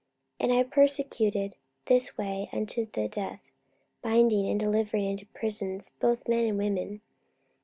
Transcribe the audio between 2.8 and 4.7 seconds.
the death, binding and